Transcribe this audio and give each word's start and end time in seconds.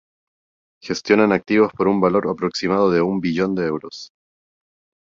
Gestionan 0.81 1.31
activos 1.31 1.73
por 1.73 1.87
un 1.87 2.01
valor 2.01 2.27
aproximado 2.27 2.89
de 2.89 3.01
un 3.03 3.19
billón 3.21 3.53
de 3.53 3.67
euros. 3.67 4.09